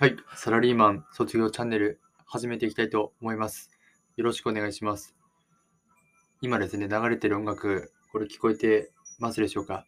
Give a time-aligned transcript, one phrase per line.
[0.00, 3.68] はい、サラリーマン卒業チャンネル始めていきたいと思います。
[4.16, 5.16] よろしくお願いします。
[6.40, 9.86] 今ですね、流れてる音楽、これ聞こえてますでしょうか？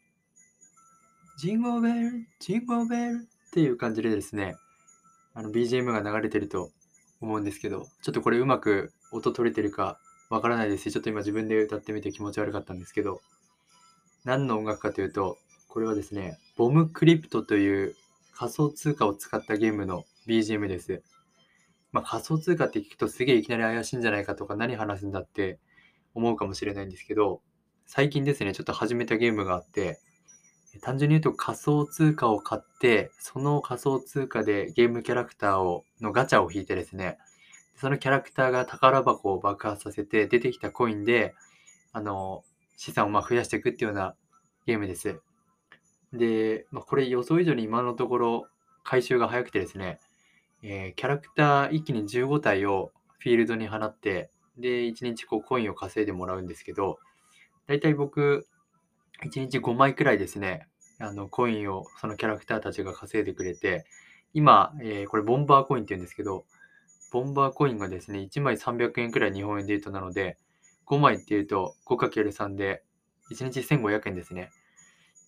[1.39, 4.57] ジンゴベル、ジンゴベルっていう感じでですね、
[5.33, 6.73] あの BGM が流れてると
[7.21, 13.21] 思うんですけど、ちょっとこれうまく音取れてるかわからないですし、ちょっと今自分で歌ってみて気持ち悪かったんですけど、
[14.25, 15.39] 何の音楽かというと、
[15.69, 17.95] これはですね、ボムクリプトという
[18.41, 21.03] 仮想通貨を使ったゲームの BGM です。
[21.93, 25.59] まあ、仮想通貨って聞くとすげえいきなり怪しいんじゃないかとか何話すんだって
[26.15, 27.43] 思うかもしれないんですけど、
[27.85, 30.01] 最近ですね、ちょっと始めたゲームがあって、
[30.81, 37.19] 単純に言うと仮想通貨を買って、その仮想通貨でゲームキャラクターをのガチャを引いてですね、
[37.77, 41.35] そのキャラクターが宝箱を爆発させて出てきたコインで、
[41.93, 42.43] あの、
[42.79, 44.15] 資産をま増やしていくっていうような
[44.65, 45.21] ゲームです。
[46.13, 48.47] で、まあ、これ予想以上に今のところ
[48.83, 50.01] 回収が早くてですね、
[50.63, 56.99] えーキャラクター一気に15体をフィールドに放って、で、1日こうコインを稼いでもらうんですけど、
[57.67, 58.47] だいたい僕、
[59.25, 60.67] 1日5枚くらいですね、
[60.99, 63.85] あのコインをそのキャラクターたちが稼いでくれて、
[64.35, 66.45] 今、えーこれボンバーコインって言うんですけど、
[67.13, 70.39] ボンバーコインがですね、1枚300円くらい日本円で言うとなので、
[70.87, 72.83] 5枚っていうと 5×3 で
[73.31, 74.51] 1日1500円ですね。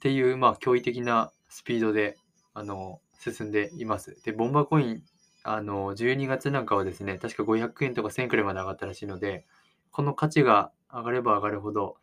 [0.02, 2.16] っていう、まあ、驚異的なスピードで、
[2.54, 4.20] あの、進んでいます。
[4.24, 5.02] で、ボンバーコイン、
[5.44, 9.46] あの、12月なんかはですね、確か500円とか1000円くらいまで上がったらしいので、
[9.92, 11.98] この価値が上がれば上がるほど、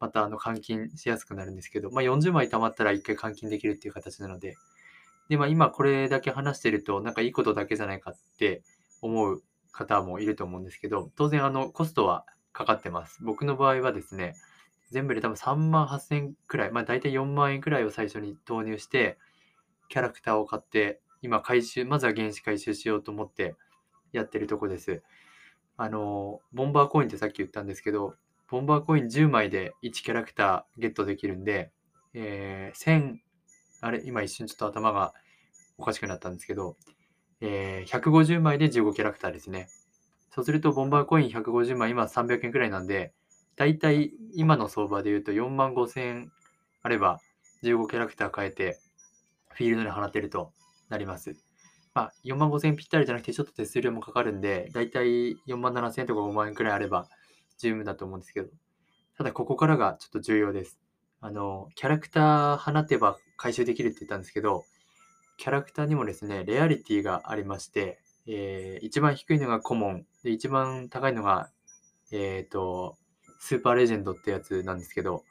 [0.00, 4.56] また、あの、換金しやすくなるんですけど、まあ、40枚貯まったら1回換金できるっていう形なので、
[5.28, 8.62] で、まあ、今これだけ話してると、なんかいいことだけじゃないかって
[9.02, 13.18] 思う方もいると思うんですけど、当然、あの、コストはかかってます。
[13.22, 14.36] 僕の場合はですね、
[14.92, 19.18] 全部で多分3万8000円くらい、まあ大体4万円くらいを最初に投入して、
[19.88, 23.56] キャラクターを買って、今回収、まずは原資回収しようと思って
[24.12, 25.02] やってるとこです。
[25.76, 28.14] あの、ボンバーコインってさっき言ったんですけど、
[28.48, 31.72] ボンバーコイン10枚で1キャラクターゲットできるんで、
[32.14, 33.18] えー1000、
[33.80, 35.14] あれ、今一瞬ちょっと頭が
[35.78, 36.76] おかしくなったんですけど、
[37.40, 39.68] えー150枚で15キャラクターですね。
[40.30, 43.12] そうすると、ボンバーコイン150枚、今300円くらいなんで、
[43.62, 46.32] だいたい今の相場で言うと4万5千円
[46.82, 47.20] あれば
[47.62, 48.80] 15キャラクター変えて
[49.50, 50.50] フィールドに放てると
[50.88, 51.36] なります。
[51.94, 57.06] まあ4万5千円ぴったりじゃなくてちょっと手数料もかかるんでだいたい4万7千円とか5万円くらいあれば
[57.56, 58.48] 十分だと思うんですけど
[59.16, 60.80] ただここからがちょっと重要です。
[61.20, 64.64] あのキャラクター放てば回収できるって言ったんですけど
[65.36, 71.48] キャラクターにもですねレアリティがありまして、えー一番低いのがコモンで一番高いのが
[72.10, 72.96] えっ、と
[73.42, 75.24] スーパーレジェンドってやつなんですけど、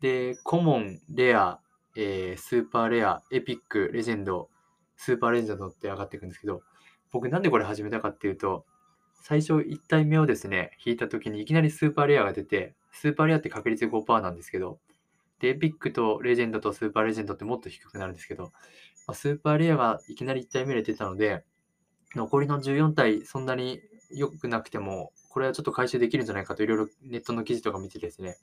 [0.00, 1.58] で、コモン、レア、
[1.96, 4.48] えースーパーレア、エピック、レジェンド、
[4.96, 6.62] スーパーレジェンドって上がっていくんですけど、
[7.10, 8.64] 僕なんでこれ始めたかっていうと、
[9.24, 14.78] 最初1体目をですね、引いた時にいきなりスーパーレアが出て、スーパーレアって確率5%なんですけど、
[15.40, 18.52] で、エピックとレジェンドとスーパーレジェンドってもっと低くなるんですけど、
[19.08, 21.44] まあスーパーレアがいきなり1体目で出たので、
[22.14, 23.80] 残りの14体そんなに
[24.12, 28.36] 良くなくても、これはちょっと回収できるんじゃないかといろいろネットの記事とか見てですね。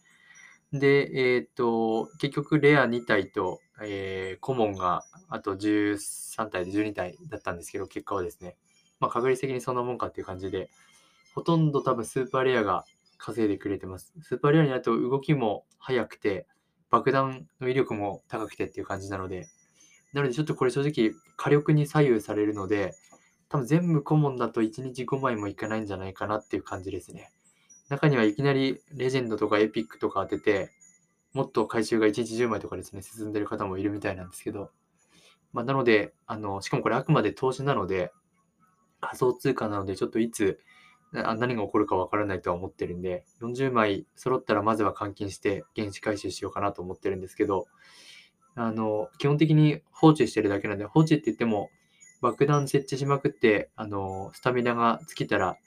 [0.74, 8.58] で、えっ、と、結局レア2体と、えーコモンがあと13体で12体だったんですけど、結果はですね、
[9.00, 10.72] まあ確率的にそんなもんかっていう感じで、
[11.36, 12.86] ほとんど多分スーパーレアが
[13.20, 14.12] 稼いでくれてます。
[14.24, 16.48] スーパーレアになると動きも速くて、
[16.90, 19.48] 爆弾の威力も高くてっていう感じなので、
[20.14, 22.96] なのでちょっとこれ正直火力に左右されるので、
[23.50, 27.32] 多分全部コモンだと1日5枚もいかないんじゃないかなっていう感じですね。
[27.90, 30.72] 中にはいきなりレジェンドとかエピックとか当てて、
[31.34, 34.72] もっと回収が1日10枚とかですね、進んでる方もいるみたいなんですけど、
[35.52, 38.12] まあ、なので、あの、しかもこれあくまで投資なので、
[39.02, 40.60] 仮想通貨なので、ちょっといつ
[41.12, 47.68] 何が起こるかわからないとは思ってるんで、40枚揃ったらまずは換金して原資回収しようかなと思ってるんですけど、
[48.56, 51.70] あの、基本的に放置してるだけなんで、放置って言っても、
[52.22, 55.58] 爆弾設置しまくって、あの、スタミナが尽きたら、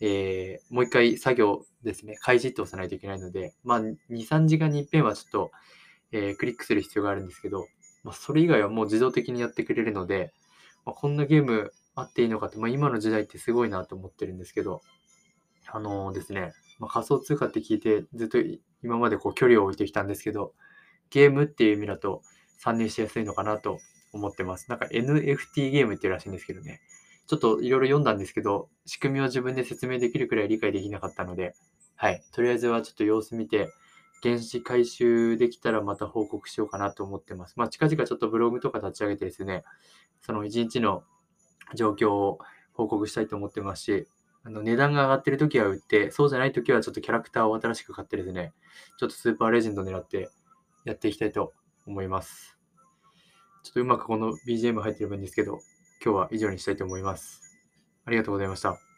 [0.00, 5.50] えーもう一回作業ですね、開始って押さないといけないので、まあ、2、3時間に一遍はちょっと、
[6.12, 7.66] えークリックする必要があるんですけど、
[8.02, 10.32] まあ、それ以外はもう自動的にやってくれるので、
[10.84, 14.80] まあ、こんなゲームあっていいのかって、まあ、今の時代ってすごいなと思ってるんですけど、
[15.72, 18.38] あのですね、まあ、仮想通貨って聞いてずっと
[18.82, 20.54] 今までこう距離を置いてきたんですけど、
[21.10, 22.22] ゲームっていう意味だと
[22.58, 23.78] 参入しやすいのかなと
[24.12, 24.68] 思ってます。
[24.68, 26.80] なんか NFT ゲームっていうらしいんですけどね。
[27.26, 31.54] ちょっといろいろ読んだんですけど、仕組みを自分で説明できるくらい理解できなかったので、
[31.94, 32.22] はい。
[32.32, 33.68] とりあえずはちょっと様子見て、
[34.22, 37.54] 原資回収できたらまた報告しようかなと思ってます。
[37.56, 39.64] まあ、近々ちょっとブログとか立ち上げてですね、
[40.20, 41.04] その1日の
[41.74, 42.38] 状況を
[42.72, 44.06] 報告したいと思ってますし、
[44.42, 48.52] あの値段が上がってる時は売って、そうじゃない時はちょっとキャラクターを新しく買ってですね、
[48.98, 50.30] ちょっとスーパーレジェンド狙って
[50.84, 51.52] やっていきたいと
[51.86, 52.59] 思います。
[53.62, 55.60] ちょっとうまくこの BGM 入ってればいいんですけど、
[56.04, 57.58] 今日は以上にしたいと思います。
[58.04, 58.89] ありがとうございました。